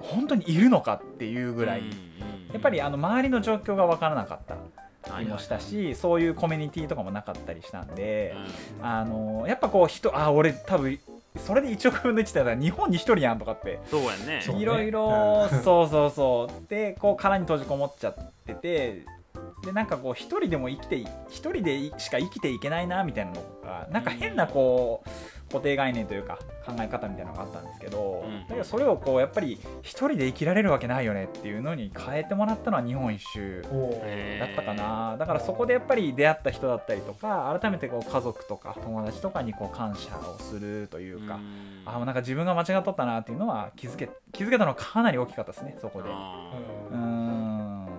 [0.02, 1.84] 本当にいるのかっていうぐらい、
[2.52, 4.56] やっぱりあの周りの状況がわからなかった
[5.20, 8.36] りもしたし、そういうコミュニティとかもなかったりしたんで、
[8.82, 11.00] あのやっぱこう人あ俺多分
[11.38, 13.80] それで1億分の1だったら日本に1人やんとかって。
[13.90, 14.44] そうやね。
[14.60, 16.70] いろいろそうそうそう。
[16.70, 18.16] でこう殻に閉じこもっちゃっ
[18.46, 19.06] てて
[19.64, 25.10] でなんかこう一人でも生きてい一人でしか生きていけないなみたいなのがなんか変なこう
[25.52, 28.48] 固定概念というか考え方みたいなのがあったんですけど、うん。
[28.48, 33.68] だけどそれをこうやっぱり一人で生きられるわけないよねっていうのに変えてもらったのは日本一周だ
[34.46, 35.18] ったかな。
[35.20, 41.40] だからそこでやっぱり出会った人だったりとか改めてこう家族とか友達とかにこう感謝をするというか、
[41.86, 46.10] あなんか自分が間違っとったなっていうのは気づけ気づけたのはかなり大きかったですねそこで。
[46.10, 46.98] うー。
[46.98, 47.21] ん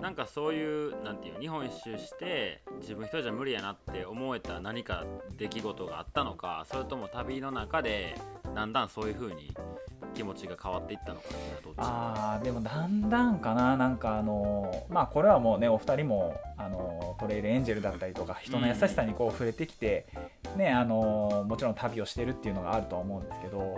[0.03, 5.05] なんかそういうなんていう日本一周して自分一人じゃ無理やなって思えた何か
[5.37, 8.19] 出来事があったのかそれとも旅の中で
[8.53, 9.55] だんだんそういう風に
[10.13, 11.27] 気持ちが変わっていったのか
[11.63, 13.77] どっちあでもだんだんかな。
[13.77, 20.05] なんかあのまあこれはもうねお二人もあのトレイルエンジェルだったりとか人の優しさにこう触れてきて、
[20.57, 23.73] ねあのもちろん旅をしてるっていうのがあるとは思うんですけど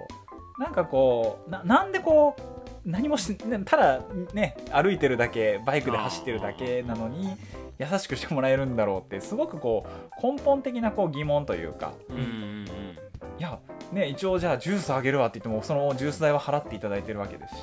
[0.60, 4.02] なんかこうななんでこう何もし、ねただ
[4.34, 7.36] ね歩いてるだけバイクで走ってるだけなのに
[7.80, 11.94] 優しくしてもらえるんだろうってすごくこう根本的なこう疑問というか。
[12.10, 12.66] うんうんうん。
[13.38, 13.60] いや
[13.92, 17.62] ね、一応じゃあジュースあげるわって言ってもそのジュース代は払っていただいてるわけですし、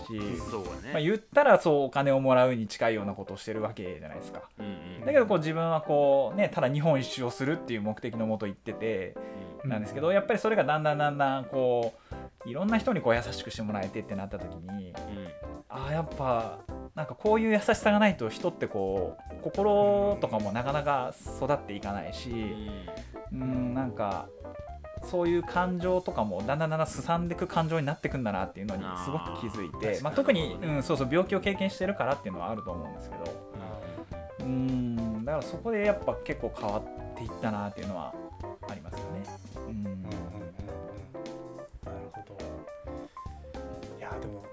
[0.50, 4.42] そうまあ、ね、言ったらそうお金をもらうに近いようなことをしてるわけじゃないですか。
[4.58, 5.06] うんうん。
[5.06, 9.14] だけどこう自分はこうねただ日本一周をするっていう目的のもと行ってて
[9.64, 9.70] うん。
[9.70, 14.92] なんですけどやっぱりそれがだんだんだんだんこういろんな人にこう優しくしてもらえてってなった時に
[15.68, 16.60] ああやっぱ
[16.94, 22.30] なんかこういう優しさがないと人ってこう心とかもなかなか育っていかないし
[23.32, 23.42] うん。
[23.42, 24.28] うんなんか
[25.04, 33.24] そういう感情とかもだんだんだんだんすさんでいく感情になってくんだなっていうのにすごく気づいてまあ、特に、うん、そうそう病気を経験してるからっていうのはあると思うんですけど。
[34.40, 35.24] うん。
[35.24, 38.14] だからそこでやっぱ結構変わっていったなっていうのは
[38.68, 39.24] ありますよね。
[39.68, 40.31] うん
[43.98, 44.44] いやでも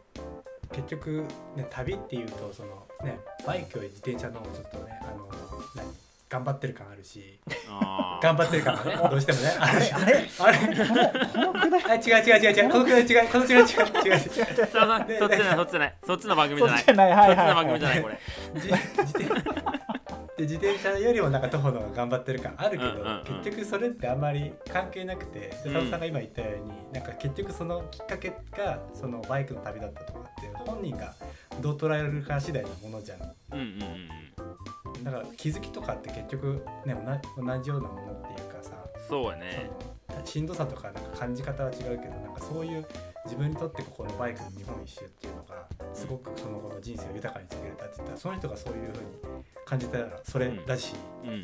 [0.71, 1.25] 結局
[1.56, 5.28] ね旅っていうとそのねバイクより自転車のちょっとねあの
[5.75, 5.86] 何
[6.30, 7.39] 頑張ってる感あるし
[8.21, 9.58] 頑張ってる感がねどうしてもね。
[9.60, 14.13] あるし あれあれこのこのくだりあ違う違う違う違うこのくらい違うこの違う違う違う違う。
[14.13, 15.95] 違うそっちじゃないそっちじゃない。
[16.06, 16.78] そっちの番組じゃない。
[16.78, 18.19] そっちの番組じゃないこれ。
[18.54, 19.88] 自自転
[20.39, 23.43] で自転車よりもなんか徒歩の方が頑張ってる感あるけど、うんうんうん。
[23.43, 31.13] 結局それってあんまり関係なくて佐野さんが今言ったように、なんか結局そのきっかけがそのバイクの旅だったとかって本人が
[31.62, 33.19] どう捉えるか次第のものじゃん。
[33.19, 33.23] う
[33.56, 35.04] んうんうんうん。
[35.04, 36.95] だから気づきとかって結局ね
[37.38, 38.71] 同同じようなものっていうかさ、
[39.10, 39.69] そうやね。
[40.23, 42.86] しんどさとかなんか感じ方は違うけどなんかそういう
[43.25, 48.13] 自分にとってここのバイクの日本一周っていうのがすごくその後の人生を豊かにしてくれたって言った。
[48.13, 49.38] らその人がそういうふうに
[49.69, 51.38] 感じたらそれだし、うんうんう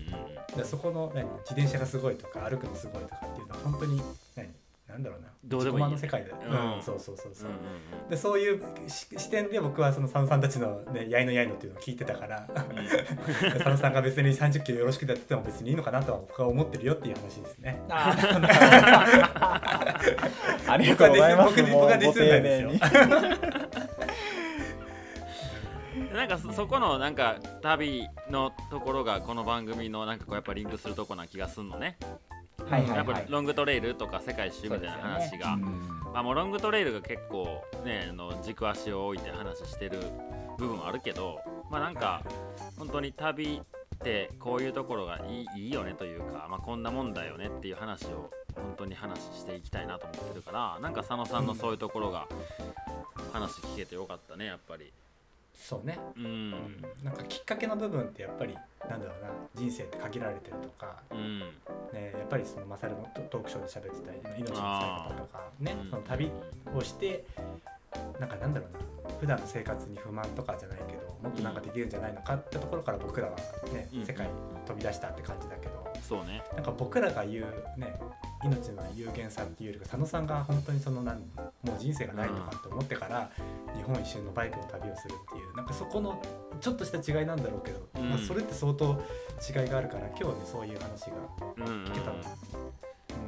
[0.56, 0.58] ん。
[0.58, 4.02] でそこの何自転車がすごいとか歩くのすごいとかっていうのは本当に
[4.36, 4.50] 何
[4.88, 5.28] なんだろうな。
[5.44, 5.92] どうでもいい。
[5.92, 6.76] の世界で、うん。
[6.76, 17.82] うんそうそうそうそう、うんうんでそういうし視点で僕はその佐野さんたちのねやいのやいのっていうのを聞いてたから佐野さんが別に30キロよろしくやってても別にいいのかなとは僕は思ってるよっていう話ですね。
[17.90, 18.16] あ
[20.68, 21.64] ありがとうございます。
[21.64, 22.62] 僕はディス僕はディスんないです
[23.62, 23.65] よ
[26.26, 31.98] なんかそそこのなんか旅のところがこの番組のなんかこうやっぱリンクするとこな気がすんのね、
[32.68, 32.98] はいはいはい。
[32.98, 40.00] やっぱロングトレイルとか世界一周みたいな話が、まあもうロングトレイルが結構ねあの軸足を置いて話してる
[40.58, 42.24] 部分はあるけどまあなんか
[42.76, 43.62] 本当に旅
[43.96, 52.28] ってこういうところがいいいいよねというか、まあ、こんなもんだよねっていう話を本当に話していきたいなと思ってるからなんか佐野さんのそういうところが
[53.32, 54.92] 話聞けてよかったねやっぱり。
[55.56, 56.52] そうね、ううん。
[56.52, 58.54] んなんかきっかけの部分ってやっぱり
[58.90, 61.40] なんだろうな人生って限られてるとか、うん。
[61.94, 66.30] ね、やっぱりそのマサルのトトークショーで喋ってた命の使い方とかねうんその旅
[66.76, 67.26] をして
[68.20, 68.80] なんかなんだろうな
[69.20, 73.36] 普段の生活に不満とかじゃないけどもっとなんかできるんじゃないのかってところから僕らは
[73.74, 74.06] ねうん。
[74.06, 74.34] 世界に
[74.66, 76.44] 飛び出したって感じだけどそうね。
[76.54, 77.46] なんか僕らが言う
[77.80, 78.00] ね
[78.44, 83.32] 命の有限さっていうよりか佐野さんが本当にそのなんもう人生がないのかって思ってから
[83.76, 86.22] 日本一周のバイクの旅をするっていうなんかそこの
[86.62, 88.10] ちょっとした違いなんだろうけど、うん。
[88.10, 89.02] まあ、それって相当
[89.42, 91.16] 違いがあるから今日はねそういう話が
[91.58, 92.22] うんうん聞けたの、うん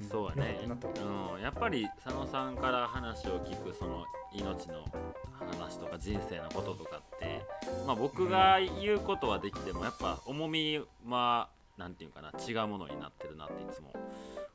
[0.09, 0.59] そうやね。
[0.61, 1.33] よかったなと。
[1.35, 4.85] うん、やっぱり佐野さんから話を聞くその命の
[5.39, 7.41] 話とか人生のこととかって、
[7.85, 13.93] まあ、僕が言うことはできてもやっぱ重みはなんていうかな違うものになってるなっていつも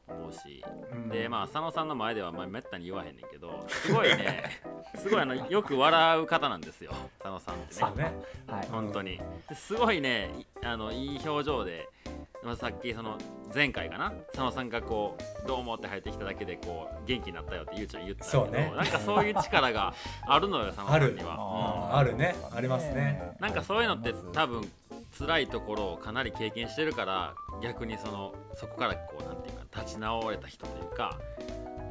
[0.08, 1.08] 思うし、うん。
[1.08, 4.44] でまあ佐野さんの前ではまあめったに言わへんねんけどすごいね
[4.98, 7.58] すごいあのよく笑う方なんですよ佐野さんっ
[7.94, 8.04] てね。
[8.04, 8.12] ね。
[8.46, 8.66] はい。
[8.66, 9.20] 本当に。
[9.48, 10.30] ですごいね
[10.62, 11.88] いあのいい表情で、
[12.42, 13.16] まあ、さっきその
[13.54, 18.72] 前回かな佐野さんがこう「どうも」って入ってきただけでこう元気になったよってゆうちゃん言ってたけど、そうね。
[18.76, 19.94] なんかそういう力が
[20.26, 21.36] あるのよ佐野さんには。
[21.38, 22.34] あーあるね。
[22.54, 23.36] ありますね。
[23.38, 24.70] なんかそういうのって多分
[25.18, 31.18] 辛いところをかなり経験してるから逆にそのそこからこうなんていうか立ち直れた人というか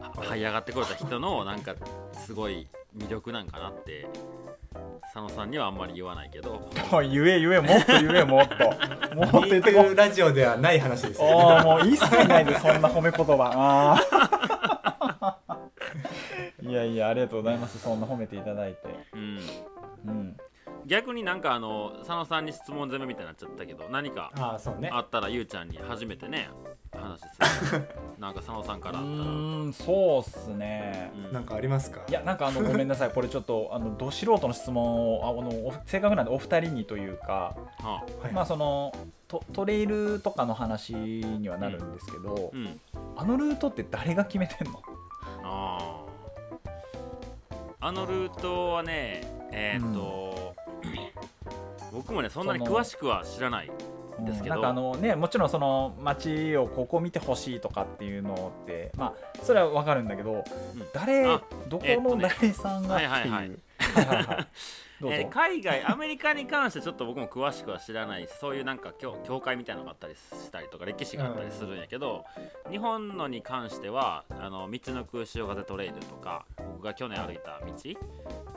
[0.02, 1.76] は這い上がってこれた人のなんか
[2.14, 4.08] すごい魅力なんかなって
[5.14, 6.52] 佐野さんにはあんまり言わないけど。
[6.92, 8.56] も う言え言えもっと言えもっと。
[9.16, 11.58] もっと言ってこいうラジオではない話ですよ。
[11.58, 13.98] ねもう一切ないですそんな褒め言葉。
[16.62, 17.78] いやいやありがとうございます。
[17.80, 18.80] そんな褒めていただいて。
[19.14, 19.40] うんうん
[20.92, 24.90] 逆になんかあの佐野さんに質問攻めみたいになっちゃったけど何かああそうね。
[24.92, 26.50] あったらゆうちゃんに初めてね
[26.94, 27.88] 話する。
[28.20, 29.24] なんか佐野さんからあうったら。
[29.24, 31.14] ーんそうっすね。
[31.16, 31.32] うん。
[31.32, 32.02] なんかありますか？
[32.10, 33.12] いやなんかあのごめんなさい。
[33.12, 38.24] これちょっとあのど素人の質問をああのお正確なんでお二人にというかはあ。
[38.24, 38.34] はい。
[38.34, 38.92] まあその
[39.30, 42.82] トトレイルとかの話にはなるんですけど、うん。
[43.16, 44.82] あのルートって誰が決めてんの？
[45.46, 46.12] あー。
[47.80, 50.41] あのルートはねえーっと、
[51.92, 53.72] 僕もねそんなに詳しくは知らない
[54.26, 54.56] ですけど。
[54.56, 60.44] なんかあのねもちろんその街をここ見てほしいとかっていうのってまあそれはわかるんだけど、
[60.94, 63.60] 誰あどこの誰さんがっていう、
[65.06, 72.26] えー海外アメリカに関してちょっと僕も詳しくは知らないしそういうなんか教教会みたいなのがあったりしたりとか歴史があったりするんやけど、
[72.70, 77.74] 日本のに関してはあの道の空潮風トレイルとか僕が去年歩いた道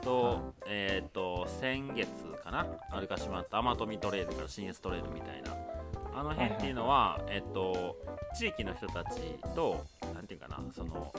[0.01, 2.09] と,、えっ、と先月
[2.43, 5.55] かな歩かしてもらった天富トレイルから新越トレイルみたいな
[6.13, 7.97] あの辺っていうのは、えっ、と
[8.37, 9.19] 地域の人たち
[9.55, 11.13] となんていうかなその、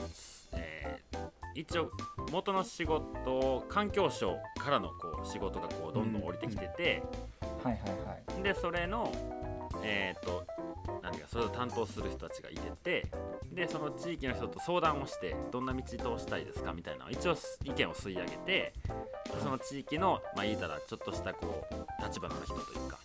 [0.53, 1.91] えー一応
[2.31, 7.03] 元の仕事環境省からのこう仕事がこうどんどん降りてきてて、
[7.63, 8.43] はいはいはい。
[8.43, 9.11] でそれの
[9.83, 10.45] えっ、と
[11.01, 13.07] 何ていうかそれを担当する人たちがいてて
[13.51, 18.73] でその地域の人と相談をしてどんな道通したいですかみたいな一応意見を吸い上げて
[19.41, 22.99] その地域のまあ言いたらちょっとしたこう立場の人というか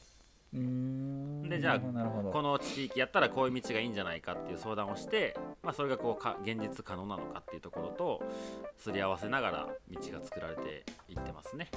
[0.53, 8.23] でじゃあこの地域やったらこういう道がいいんじゃないかっていう相談をして、まあ、それがこうか現実可能なのかっていうところと
[8.77, 11.71] すり合わせながら道が作られていってますね。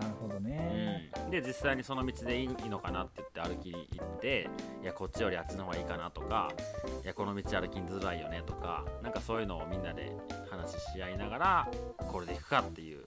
[0.00, 4.48] なるほどね、うん、で実際にその道でいいのかなって言って歩きに行って
[4.82, 6.50] いやこっちよりあっちの方がいいかなとか
[7.04, 10.12] いやこの道歩きづらいよねとかなんかそういうのをみんなで
[10.50, 13.04] 話しし合いながらこれで行くかっていう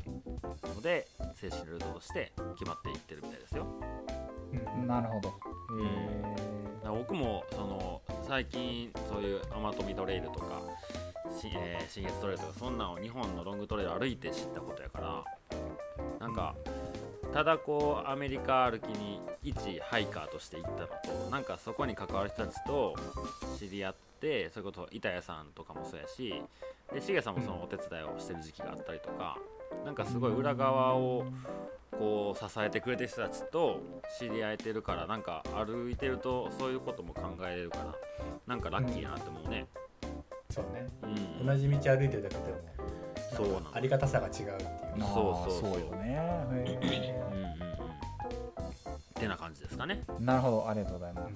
[0.64, 3.66] ので精神ルートとして決まっていってるみたいですよ。
[4.54, 4.88] うん。
[4.88, 5.30] なるほど。
[5.30, 5.32] へ
[6.82, 10.62] だから僕もその最近そういう天富トレイルとか
[11.40, 15.24] し、えー新越トレイルとかそんなんを日本のロングトレイル歩いて知ったことやから
[16.20, 16.56] なんか
[17.34, 20.88] ただこうアメリカ歩きに一ハイカーとして行ったの
[21.26, 22.96] となんかそこに関わる人たちと
[23.58, 26.34] 知り合ってそれこそ板谷さんとかもそうやし
[26.94, 29.38] でしげさんもそのお手伝いをしてる時期があったりとか
[29.86, 31.26] なんかすごい裏側を
[31.92, 33.82] こう支えてくれてる人たちと
[34.20, 37.96] 知り合えてるからなんか歩いてるとそういうことも考えれるから
[38.48, 39.66] なんかラッキーやなって思うね。
[40.52, 40.88] そうね。
[41.40, 42.58] うん、同じ道歩いてるだけでも
[43.36, 43.76] そうなの。
[43.76, 44.56] ありがたさが違うっていう。
[45.02, 45.06] そ
[45.48, 45.74] うそうそう。
[45.74, 46.18] そうよね。
[46.66, 47.50] へうんうんうん。
[47.50, 50.04] ってな感じですかね。
[50.08, 51.34] ーなるほどありがとうございます。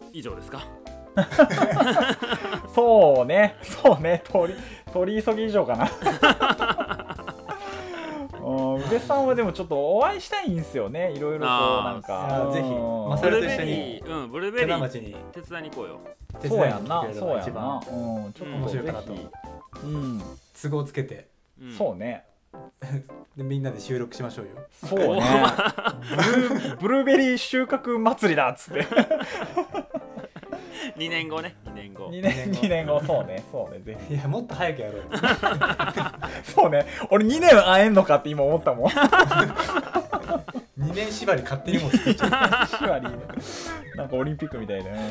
[0.00, 0.62] うん、以上ですか？
[2.74, 3.56] そうね。
[3.62, 4.22] そうね。
[4.32, 4.58] 取り
[4.92, 5.86] 取り急ぎ以上かな
[8.92, 11.12] うん宇部さんはでもちょっとお会いしたいんですよね。
[11.12, 12.50] いろいろとなんか。
[12.52, 13.08] ぜひうん。
[13.08, 13.70] まあそれブルと一緒に。
[13.70, 14.74] リー、うん、ブルーベ手リー。
[14.74, 15.16] 田町に。
[15.32, 16.00] 手伝いに行こうよ。
[16.48, 17.02] そうやんな。
[17.02, 17.34] そうやんな。
[17.34, 18.32] ば一番うん。
[18.32, 19.14] ちょっと面白いかなと。
[19.84, 20.22] うん。
[20.60, 21.28] 都合つけて。
[21.60, 22.24] うん、そうね。
[23.36, 24.50] でみんなで収録しましょうよ。
[24.72, 25.22] そうね。
[26.16, 28.86] ブルーブルーベリー収穫祭りだっつって
[31.02, 32.10] 2年後ね、2年後。
[32.10, 34.14] 2年2年後そうねそうねぜひ。
[34.14, 35.04] いやもっと早くやろうよ。
[36.44, 38.90] そうね俺2年会えんのかって今思ったもん。
[38.90, 43.16] 2年縛り勝手にもう作っちゃシュアリーね。
[43.96, 45.02] なんかオリンピックみたいでうんいい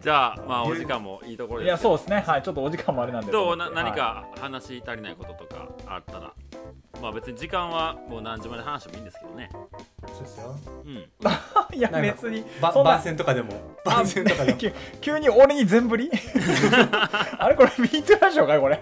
[0.00, 1.96] じゃあ、まあ、お時間もいいところいやですけど。
[1.96, 2.24] そうですね。
[2.26, 3.30] はいちょっとお時間もあれなんで。
[3.30, 6.32] どうな何はか話し足りないこととかあったら。
[7.00, 9.50] まあ別に時間はもう何時まで話してもいいんですけどね。
[9.52, 10.56] うそうですよ。
[10.84, 10.92] うん。
[10.96, 11.04] い
[11.78, 13.52] いやなんか別にばそんな番宣とかでも。
[13.84, 14.58] 番宣とかでも。
[14.60, 16.10] 急急に俺に全振り？
[17.38, 18.80] あれこれミートラジオかいこれ？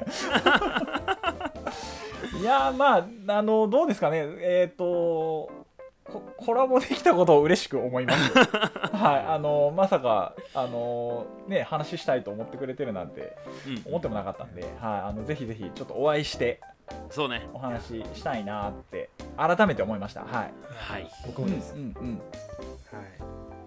[2.40, 3.06] いやまあ
[3.38, 4.24] あのどうですかね。
[4.40, 5.50] えっ、と
[6.04, 8.32] ココラボできたことを嬉しく思います。
[8.38, 16.60] はいあのまさかあのね話したいと思ってくれてるなんてうん、思ってもなかったんで、はい、あのぜひぜひちょっとお会いして
[17.10, 17.48] そうね。
[17.52, 20.22] お話ししたいなって改めて思いました。
[20.22, 20.52] はい。
[20.74, 21.10] はい。
[21.26, 23.02] 僕もです、うんうんは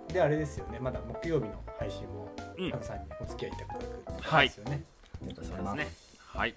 [0.10, 0.80] い、であれですよね。
[0.80, 2.72] まだ木曜日の配信もうん。
[2.72, 4.84] カズさんにお付き合いいただくはいですよね、
[5.16, 5.88] ありがとうそうですね。
[6.28, 6.56] はい。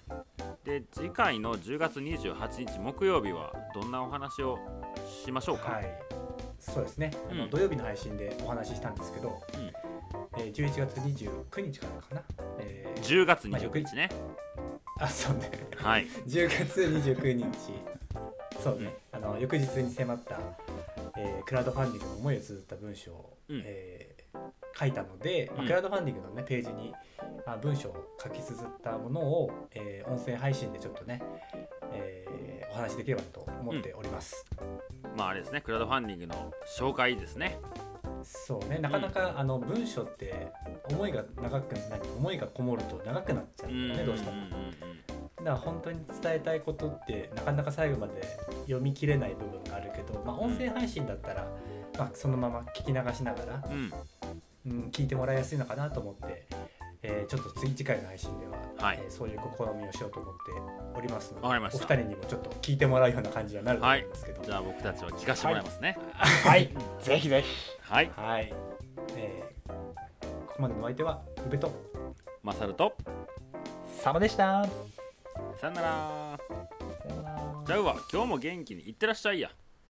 [0.63, 4.59] で、次回の10月28日木曜日はどんなお話を
[5.25, 5.71] しましょうか？
[5.71, 5.85] はい
[6.71, 7.49] そうですね、あのうん。
[7.49, 9.41] 土曜日の配信でお話ししたんですけど、
[10.37, 12.21] えー、11月29日からかな、
[12.59, 14.09] えー10月29日ね。
[14.99, 15.51] あそうね。
[15.75, 16.05] はい。
[16.25, 17.45] 10月29日。
[18.61, 20.39] そうね、あの翌日に迫った、
[21.17, 23.61] えークラウドファンディングの思いを綴った文章を、うん。
[23.65, 24.13] えー
[24.75, 25.67] 書いたので、まあうん。
[25.67, 26.91] クラウドファンディングの、ね、ページに、
[27.45, 31.21] まあ、文章を書き綴ったものを、えー音声配信でちょっとね、
[31.91, 34.43] えーお話しできればと思っております、
[35.15, 37.59] まああれですね、クラウドファンディングの紹介ですね。
[38.23, 40.51] そうねなかなか、あの文章って
[40.89, 44.37] 思いが長く何思いがこもると長くなっちゃうんだよね、どうしても。
[44.37, 44.49] んんん。
[45.37, 48.21] だから本当に伝えたいことってなかなか最後まで
[48.65, 51.47] 読み切れない部分があるけど、まあ、音声配信だったら、
[51.97, 53.93] まあ、そのまま聞き流しながら、うん
[54.65, 54.71] うん。
[54.71, 56.47] うん、聞いてもらいやすいのかなと思って、
[57.01, 58.42] えーちょっと次次回の配信で
[58.83, 58.99] は、はい。
[59.01, 60.51] えーそういう試みをしようと思って
[60.95, 64.43] おりますのでお二人にもちょっと聞いてもらうような感じにはなると思うんですけど。
[64.43, 65.97] じゃあ僕たちは聞かせてもらいますね。
[66.13, 66.69] はい。
[67.01, 67.47] ぜひぜひ。
[67.81, 68.11] はい。
[68.15, 68.53] はい、
[69.15, 69.43] えー
[70.47, 71.71] ここまでのお相手は宇部と
[72.43, 72.95] マサルと
[74.03, 74.65] 佐野でした。
[75.59, 76.39] さよなら。
[77.01, 77.63] さよなら。
[77.65, 79.49] じゃあうわ今日も元気にいってらっしゃいや